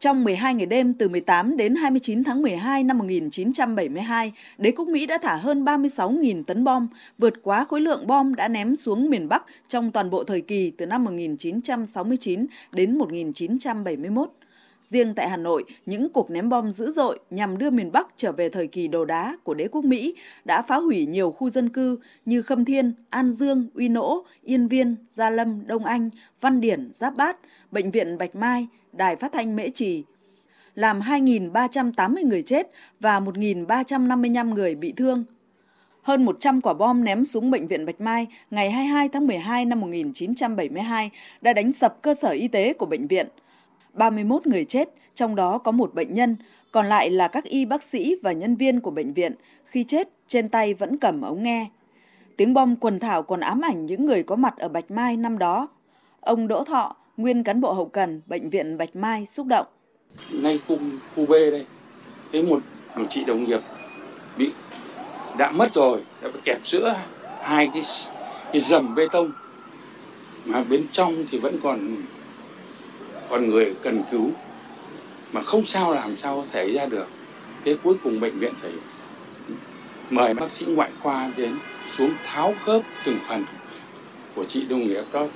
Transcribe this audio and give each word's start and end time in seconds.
Trong 0.00 0.24
12 0.24 0.54
ngày 0.54 0.66
đêm 0.66 0.94
từ 0.94 1.08
18 1.08 1.56
đến 1.56 1.74
29 1.74 2.24
tháng 2.24 2.42
12 2.42 2.84
năm 2.84 2.98
1972, 2.98 4.32
đế 4.58 4.70
quốc 4.70 4.88
Mỹ 4.88 5.06
đã 5.06 5.18
thả 5.22 5.34
hơn 5.34 5.64
36.000 5.64 6.44
tấn 6.44 6.64
bom, 6.64 6.88
vượt 7.18 7.34
quá 7.42 7.64
khối 7.64 7.80
lượng 7.80 8.06
bom 8.06 8.34
đã 8.34 8.48
ném 8.48 8.76
xuống 8.76 9.10
miền 9.10 9.28
Bắc 9.28 9.44
trong 9.68 9.90
toàn 9.90 10.10
bộ 10.10 10.24
thời 10.24 10.40
kỳ 10.40 10.70
từ 10.70 10.86
năm 10.86 11.04
1969 11.04 12.46
đến 12.72 12.98
1971. 12.98 14.30
Riêng 14.90 15.14
tại 15.14 15.28
Hà 15.28 15.36
Nội, 15.36 15.64
những 15.86 16.08
cuộc 16.12 16.30
ném 16.30 16.48
bom 16.48 16.70
dữ 16.70 16.92
dội 16.92 17.18
nhằm 17.30 17.58
đưa 17.58 17.70
miền 17.70 17.92
Bắc 17.92 18.06
trở 18.16 18.32
về 18.32 18.48
thời 18.48 18.66
kỳ 18.66 18.88
đồ 18.88 19.04
đá 19.04 19.36
của 19.44 19.54
đế 19.54 19.68
quốc 19.68 19.84
Mỹ 19.84 20.14
đã 20.44 20.62
phá 20.62 20.76
hủy 20.76 21.06
nhiều 21.06 21.30
khu 21.30 21.50
dân 21.50 21.68
cư 21.68 21.98
như 22.24 22.42
Khâm 22.42 22.64
Thiên, 22.64 22.92
An 23.10 23.32
Dương, 23.32 23.68
Uy 23.74 23.88
Nỗ, 23.88 24.24
Yên 24.42 24.68
Viên, 24.68 24.96
Gia 25.08 25.30
Lâm, 25.30 25.66
Đông 25.66 25.84
Anh, 25.84 26.10
Văn 26.40 26.60
Điển, 26.60 26.90
Giáp 26.92 27.16
Bát, 27.16 27.36
Bệnh 27.70 27.90
viện 27.90 28.18
Bạch 28.18 28.34
Mai, 28.34 28.66
Đài 28.92 29.16
Phát 29.16 29.32
thanh 29.32 29.56
Mễ 29.56 29.68
Trì, 29.70 30.04
làm 30.74 31.00
2.380 31.00 32.26
người 32.26 32.42
chết 32.42 32.66
và 33.00 33.20
1.355 33.20 34.54
người 34.54 34.74
bị 34.74 34.92
thương. 34.96 35.24
Hơn 36.02 36.24
100 36.24 36.60
quả 36.60 36.74
bom 36.74 37.04
ném 37.04 37.24
xuống 37.24 37.50
Bệnh 37.50 37.66
viện 37.66 37.86
Bạch 37.86 38.00
Mai 38.00 38.26
ngày 38.50 38.70
22 38.70 39.08
tháng 39.08 39.26
12 39.26 39.64
năm 39.64 39.80
1972 39.80 41.10
đã 41.40 41.52
đánh 41.52 41.72
sập 41.72 42.02
cơ 42.02 42.14
sở 42.14 42.30
y 42.30 42.48
tế 42.48 42.72
của 42.72 42.86
bệnh 42.86 43.06
viện. 43.06 43.26
31 43.92 44.46
người 44.46 44.64
chết, 44.64 44.88
trong 45.14 45.36
đó 45.36 45.58
có 45.58 45.72
một 45.72 45.94
bệnh 45.94 46.14
nhân, 46.14 46.36
còn 46.72 46.86
lại 46.86 47.10
là 47.10 47.28
các 47.28 47.44
y 47.44 47.64
bác 47.64 47.82
sĩ 47.82 48.16
và 48.22 48.32
nhân 48.32 48.56
viên 48.56 48.80
của 48.80 48.90
bệnh 48.90 49.12
viện, 49.12 49.34
khi 49.64 49.84
chết 49.84 50.08
trên 50.26 50.48
tay 50.48 50.74
vẫn 50.74 50.96
cầm 50.98 51.22
ống 51.22 51.42
nghe. 51.42 51.66
Tiếng 52.36 52.54
bom 52.54 52.76
quần 52.76 53.00
thảo 53.00 53.22
còn 53.22 53.40
ám 53.40 53.60
ảnh 53.60 53.86
những 53.86 54.06
người 54.06 54.22
có 54.22 54.36
mặt 54.36 54.54
ở 54.58 54.68
Bạch 54.68 54.90
Mai 54.90 55.16
năm 55.16 55.38
đó. 55.38 55.68
Ông 56.20 56.48
Đỗ 56.48 56.64
Thọ, 56.64 56.96
nguyên 57.16 57.42
cán 57.42 57.60
bộ 57.60 57.72
hậu 57.72 57.88
cần 57.88 58.20
bệnh 58.26 58.50
viện 58.50 58.78
Bạch 58.78 58.96
Mai 58.96 59.26
xúc 59.26 59.46
động. 59.46 59.66
Ngay 60.30 60.58
khu, 60.66 60.78
khu 61.16 61.26
B 61.26 61.30
đây, 61.30 61.66
thấy 62.32 62.42
một, 62.42 62.60
một 62.96 63.04
chị 63.10 63.24
đồng 63.24 63.44
nghiệp 63.44 63.60
bị 64.36 64.50
đã 65.38 65.50
mất 65.50 65.72
rồi, 65.72 66.02
đã 66.22 66.28
bị 66.34 66.40
kẹp 66.44 66.58
giữa 66.62 66.96
hai 67.40 67.70
cái, 67.74 67.82
cái 68.52 68.60
dầm 68.60 68.94
bê 68.94 69.06
tông 69.12 69.30
mà 70.44 70.64
bên 70.64 70.86
trong 70.92 71.24
thì 71.30 71.38
vẫn 71.38 71.56
còn 71.62 71.96
còn 73.30 73.50
người 73.50 73.74
cần 73.82 74.02
cứu. 74.10 74.30
Mà 75.32 75.42
không 75.42 75.64
sao 75.64 75.94
làm 75.94 76.16
sao 76.16 76.36
có 76.36 76.44
thể 76.52 76.72
ra 76.72 76.86
được. 76.86 77.06
Thế 77.64 77.76
cuối 77.82 77.94
cùng 78.04 78.20
bệnh 78.20 78.38
viện 78.38 78.52
phải 78.56 78.72
mời 80.10 80.34
bác 80.34 80.50
sĩ 80.50 80.66
ngoại 80.66 80.90
khoa 81.00 81.30
đến 81.36 81.58
xuống 81.90 82.14
tháo 82.24 82.54
khớp 82.64 82.82
từng 83.04 83.18
phần 83.28 83.44
của 84.34 84.44
chị 84.44 84.64
đồng 84.68 84.86
nghiệp 84.86 85.04
đó 85.12 85.26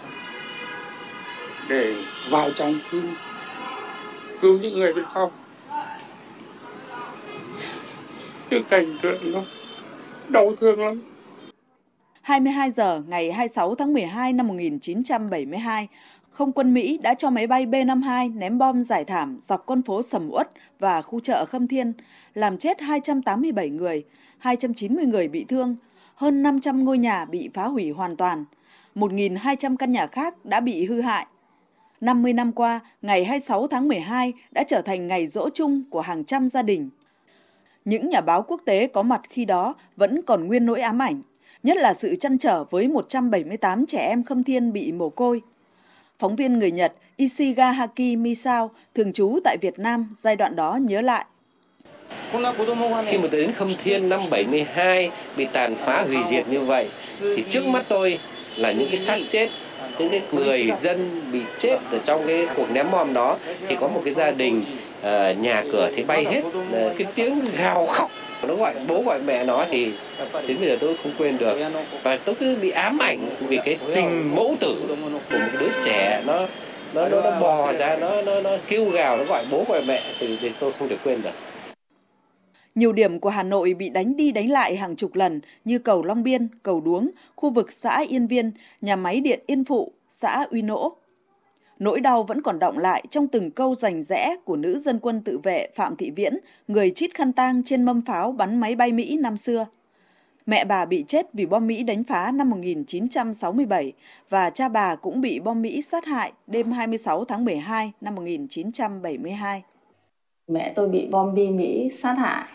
để 1.69 1.95
vào 2.31 2.51
trong 2.51 2.79
cứu 2.91 3.03
cứu 4.41 4.59
những 4.59 4.79
người 4.79 4.93
bên 4.95 5.05
trong. 5.15 5.31
Cái 8.51 8.63
cảnh 8.69 8.99
tượng 9.03 9.33
nó 9.33 9.41
đau 10.29 10.55
thương 10.61 10.85
lắm. 10.85 11.14
22 12.25 12.71
giờ 12.71 13.03
ngày 13.09 13.33
26 13.33 13.75
tháng 13.75 13.93
12 13.93 14.33
năm 14.33 14.47
1972, 14.47 15.89
không 16.31 16.53
quân 16.53 16.75
Mỹ 16.75 16.99
đã 16.99 17.15
cho 17.15 17.31
máy 17.31 17.47
bay 17.47 17.67
B-52 17.67 18.39
ném 18.39 18.59
bom 18.59 18.83
giải 18.83 19.05
thảm 19.05 19.39
dọc 19.43 19.67
con 19.67 19.83
phố 19.83 20.03
Sầm 20.03 20.29
Uất 20.31 20.51
và 20.79 21.03
khu 21.03 21.21
chợ 21.21 21.45
Khâm 21.45 21.69
Thiên, 21.69 21.93
làm 22.35 22.59
chết 22.59 22.81
287 22.81 23.71
người, 23.71 24.05
290 24.39 25.07
người 25.07 25.29
bị 25.29 25.45
thương, 25.49 25.77
hơn 26.15 26.43
500 26.43 26.85
ngôi 26.85 26.99
nhà 26.99 27.25
bị 27.25 27.51
phá 27.55 27.67
hủy 27.67 27.91
hoàn 27.91 28.17
toàn, 28.17 28.45
1.200 28.95 29.77
căn 29.77 29.93
nhà 29.93 30.07
khác 30.07 30.45
đã 30.45 30.61
bị 30.61 30.87
hư 30.87 31.01
hại. 31.01 31.27
50 32.01 32.33
năm 32.33 32.53
qua, 32.53 32.81
ngày 33.03 33.25
26 33.25 33.67
tháng 33.67 33.89
12 33.89 34.33
đã 34.51 34.63
trở 34.63 34.83
thành 34.83 35.07
ngày 35.07 35.27
rỗ 35.27 35.49
chung 35.55 35.83
của 35.91 36.01
hàng 36.01 36.25
trăm 36.25 36.49
gia 36.49 36.63
đình. 36.63 36.91
Những 37.85 38.09
nhà 38.09 38.21
báo 38.21 38.43
quốc 38.43 38.61
tế 38.65 38.87
có 38.87 39.03
mặt 39.03 39.21
khi 39.29 39.45
đó 39.45 39.75
vẫn 39.97 40.23
còn 40.23 40.47
nguyên 40.47 40.67
nỗi 40.67 40.81
ám 40.81 41.03
ảnh, 41.03 41.23
nhất 41.65 41.77
là 41.77 41.95
sự 41.95 42.17
chăn 42.21 42.39
trở 42.39 42.65
với 42.65 42.89
178 42.89 43.87
trẻ 43.87 44.09
em 44.09 44.25
khâm 44.25 44.45
thiên 44.45 44.73
bị 44.73 44.93
mồ 44.93 45.09
côi. 45.09 45.41
Phóng 46.19 46.37
viên 46.37 46.59
người 46.59 46.71
Nhật 46.71 46.93
Ishigahaki 47.17 48.17
Misao, 48.19 48.71
thường 48.95 49.13
trú 49.13 49.39
tại 49.45 49.57
Việt 49.61 49.79
Nam 49.79 50.15
giai 50.17 50.37
đoạn 50.37 50.57
đó 50.57 50.79
nhớ 50.83 51.01
lại. 51.01 51.25
Khi 52.33 53.19
mà 53.19 53.29
tôi 53.31 53.41
đến 53.41 53.53
Khâm 53.53 53.75
Thiên 53.85 54.09
năm 54.09 54.21
72 54.31 55.11
bị 55.37 55.47
tàn 55.53 55.77
phá 55.77 56.05
hủy 56.09 56.17
diệt 56.31 56.49
như 56.49 56.61
vậy, 56.61 56.89
thì 57.21 57.45
trước 57.49 57.67
mắt 57.67 57.85
tôi 57.89 58.19
là 58.57 58.73
những 58.73 58.89
cái 58.89 58.99
xác 58.99 59.19
chết 59.29 59.49
những 59.99 60.11
cái 60.11 60.23
người 60.33 60.71
dân 60.81 61.21
bị 61.33 61.41
chết 61.59 61.79
ở 61.93 61.99
trong 62.05 62.27
cái 62.27 62.47
cuộc 62.57 62.71
ném 62.71 62.91
bom 62.91 63.15
đó 63.15 63.37
thì 63.69 63.77
có 63.81 63.89
một 63.89 64.01
cái 64.05 64.15
gia 64.15 64.31
đình 64.31 64.63
uh, 65.01 65.39
nhà 65.39 65.65
cửa 65.73 65.91
thì 65.97 66.03
bay 66.03 66.25
hết 66.25 66.43
uh, 66.47 66.99
cái 66.99 67.07
tiếng 67.15 67.41
gào 67.59 67.87
khóc 67.87 68.11
nó 68.49 68.55
gọi 68.55 68.75
bố 68.89 69.03
gọi 69.03 69.21
mẹ 69.27 69.45
nó 69.45 69.65
thì 69.71 69.93
đến 70.47 70.57
bây 70.61 70.69
giờ 70.69 70.77
tôi 70.81 70.97
không 71.03 71.13
quên 71.19 71.39
được. 71.39 71.59
Và 72.03 72.19
tôi 72.25 72.35
cứ 72.35 72.57
bị 72.57 72.71
ám 72.71 72.99
ảnh 72.99 73.29
vì 73.49 73.59
cái 73.65 73.79
tình 73.95 74.35
mẫu 74.35 74.57
tử 74.61 74.77
của 74.89 74.97
một 74.97 75.21
đứa 75.61 75.69
trẻ 75.85 76.23
nó 76.27 76.39
nó 76.95 77.09
nó, 77.09 77.21
nó 77.21 77.31
bò 77.41 77.73
ra 77.73 77.97
nó 78.01 78.23
nó 78.23 78.41
nó 78.41 78.51
kêu 78.69 78.85
gào 78.85 79.17
nó 79.17 79.25
gọi 79.25 79.45
bố 79.51 79.65
gọi 79.69 79.83
mẹ 79.87 80.03
thì, 80.21 80.39
thì 80.41 80.51
tôi 80.61 80.73
không 80.79 80.89
thể 80.89 80.97
quên 81.05 81.23
được 81.23 81.31
nhiều 82.75 82.93
điểm 82.93 83.21
của 83.21 83.29
Hà 83.29 83.43
Nội 83.43 83.75
bị 83.75 83.89
đánh 83.89 84.17
đi 84.17 84.33
đánh 84.33 84.51
lại 84.51 84.77
hàng 84.77 84.97
chục 84.97 85.15
lần 85.15 85.41
như 85.65 85.79
cầu 85.79 86.03
Long 86.03 86.23
Biên, 86.23 86.49
cầu 86.63 86.81
Đuống, 86.81 87.11
khu 87.37 87.51
vực 87.51 87.73
xã 87.73 88.05
Yên 88.09 88.27
Viên, 88.27 88.51
nhà 88.81 88.97
máy 88.97 89.21
điện 89.21 89.41
Yên 89.47 89.65
Phụ, 89.65 89.93
xã 90.11 90.47
Uy 90.51 90.63
Nỗ. 90.63 90.97
Nỗi 91.79 92.01
đau 92.01 92.23
vẫn 92.23 92.43
còn 92.43 92.59
động 92.59 92.79
lại 92.79 93.05
trong 93.11 93.29
từng 93.29 93.51
câu 93.51 93.75
rành 93.75 94.03
rẽ 94.03 94.37
của 94.45 94.57
nữ 94.57 94.79
dân 94.79 94.99
quân 94.99 95.23
tự 95.25 95.39
vệ 95.39 95.69
Phạm 95.75 95.97
Thị 95.97 96.11
Viễn, 96.11 96.39
người 96.69 96.91
chít 96.91 97.15
khăn 97.15 97.33
tang 97.33 97.63
trên 97.65 97.83
mâm 97.83 98.01
pháo 98.01 98.33
bắn 98.33 98.61
máy 98.61 98.77
bay 98.77 98.93
Mỹ 98.93 99.17
năm 99.17 99.37
xưa. 99.37 99.67
Mẹ 100.47 100.65
bà 100.65 100.85
bị 100.85 101.05
chết 101.09 101.33
vì 101.33 101.47
bom 101.47 101.67
Mỹ 101.67 101.83
đánh 101.83 102.05
phá 102.05 102.31
năm 102.31 102.51
1967 102.51 103.93
và 104.29 104.51
cha 104.51 104.69
bà 104.69 104.97
cũng 104.97 105.21
bị 105.21 105.41
bom 105.41 105.63
Mỹ 105.63 105.83
sát 105.83 106.05
hại 106.05 106.33
đêm 106.47 106.73
26 106.73 107.25
tháng 107.25 107.45
12 107.45 107.93
năm 108.01 108.15
1972. 108.15 109.63
Mẹ 110.49 110.73
tôi 110.75 110.89
bị 110.89 111.09
bom 111.11 111.35
bi 111.35 111.49
Mỹ 111.49 111.91
sát 111.99 112.15
hại 112.19 112.49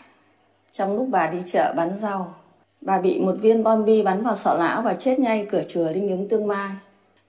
trong 0.72 0.96
lúc 0.96 1.08
bà 1.12 1.28
đi 1.28 1.38
chợ 1.46 1.74
bán 1.78 1.92
rau. 2.02 2.36
Bà 2.82 3.00
bị 3.02 3.20
một 3.20 3.36
viên 3.42 3.64
bom 3.64 3.86
bi 3.86 4.04
bắn 4.04 4.24
vào 4.24 4.38
sọ 4.38 4.58
não 4.58 4.82
và 4.82 4.94
chết 4.94 5.20
ngay 5.20 5.48
cửa 5.52 5.64
chùa 5.68 5.90
Linh 5.90 6.10
ứng 6.10 6.28
Tương 6.30 6.48
Mai. 6.48 6.70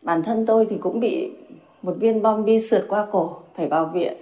Bản 0.03 0.23
thân 0.23 0.47
tôi 0.47 0.67
thì 0.71 0.77
cũng 0.81 1.01
bị 1.01 1.31
một 1.83 1.97
viên 1.99 2.23
bom 2.23 2.45
bi 2.45 2.61
sượt 2.61 2.85
qua 2.89 3.07
cổ, 3.13 3.37
phải 3.57 3.69
vào 3.69 3.87
viện. 3.87 4.17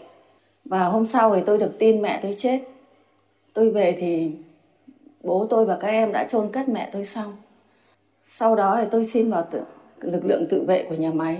Và 0.65 0.85
hôm 0.85 1.07
sau 1.07 1.35
thì 1.35 1.43
tôi 1.47 1.59
được 1.59 1.79
tin 1.79 2.03
mẹ 2.03 2.19
tôi 2.23 2.35
chết. 2.37 2.61
Tôi 3.53 3.71
về 3.71 3.97
thì 4.01 4.31
bố 5.23 5.47
tôi 5.51 5.65
và 5.65 5.77
các 5.81 5.89
em 5.89 6.13
đã 6.13 6.25
chôn 6.25 6.53
cất 6.53 6.69
mẹ 6.69 6.89
tôi 6.93 7.07
xong. 7.07 7.37
Sau 8.33 8.57
đó 8.57 8.77
thì 8.81 8.87
tôi 8.91 9.07
xin 9.07 9.31
vào 9.31 9.47
tự, 9.51 9.63
lực 10.01 10.25
lượng 10.25 10.47
tự 10.49 10.65
vệ 10.65 10.87
của 10.89 10.95
nhà 10.95 11.11
máy. 11.15 11.39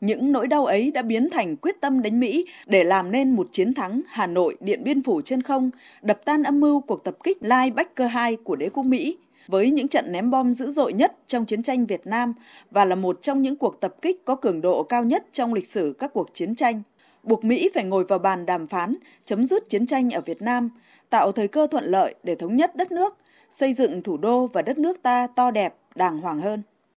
Những 0.00 0.32
nỗi 0.32 0.46
đau 0.46 0.66
ấy 0.66 0.90
đã 0.90 1.02
biến 1.02 1.30
thành 1.30 1.56
quyết 1.56 1.80
tâm 1.80 2.02
đánh 2.02 2.20
Mỹ 2.20 2.46
để 2.66 2.84
làm 2.84 3.10
nên 3.10 3.36
một 3.36 3.46
chiến 3.52 3.74
thắng 3.74 4.00
Hà 4.08 4.26
Nội 4.26 4.56
Điện 4.60 4.84
Biên 4.84 5.02
Phủ 5.02 5.20
trên 5.20 5.42
không, 5.42 5.70
đập 6.02 6.20
tan 6.24 6.42
âm 6.42 6.60
mưu 6.60 6.80
cuộc 6.80 7.04
tập 7.04 7.16
kích 7.24 7.38
Lai 7.40 7.70
Bách 7.70 7.94
Cơ 7.94 8.06
2 8.06 8.36
của 8.36 8.56
đế 8.56 8.68
quốc 8.68 8.82
Mỹ 8.82 9.16
với 9.46 9.70
những 9.70 9.88
trận 9.88 10.12
ném 10.12 10.30
bom 10.30 10.52
dữ 10.52 10.72
dội 10.72 10.92
nhất 10.92 11.16
trong 11.26 11.44
chiến 11.44 11.62
tranh 11.62 11.86
Việt 11.86 12.06
Nam 12.06 12.34
và 12.70 12.84
là 12.84 12.94
một 12.94 13.22
trong 13.22 13.42
những 13.42 13.56
cuộc 13.56 13.80
tập 13.80 13.94
kích 14.02 14.24
có 14.24 14.34
cường 14.34 14.60
độ 14.60 14.82
cao 14.82 15.04
nhất 15.04 15.26
trong 15.32 15.54
lịch 15.54 15.66
sử 15.66 15.94
các 15.98 16.12
cuộc 16.14 16.34
chiến 16.34 16.54
tranh. 16.54 16.82
Buộc 17.22 17.44
Mỹ 17.44 17.68
phải 17.74 17.84
ngồi 17.84 18.04
vào 18.04 18.18
bàn 18.18 18.46
đàm 18.46 18.66
phán, 18.66 18.94
chấm 19.24 19.44
dứt 19.44 19.68
chiến 19.68 19.86
tranh 19.86 20.10
ở 20.10 20.20
Việt 20.20 20.42
Nam, 20.42 20.70
tạo 21.10 21.32
thời 21.32 21.48
cơ 21.48 21.66
thuận 21.66 21.84
lợi 21.84 22.14
để 22.22 22.34
thống 22.34 22.56
nhất 22.56 22.76
đất 22.76 22.92
nước, 22.92 23.16
xây 23.50 23.74
dựng 23.74 24.02
thủ 24.02 24.16
đô 24.16 24.46
và 24.46 24.62
đất 24.62 24.78
nước 24.78 25.02
ta 25.02 25.26
to 25.26 25.50
đẹp, 25.50 25.74
đàng 25.94 26.20
hoàng 26.20 26.40
hơn. 26.40 26.62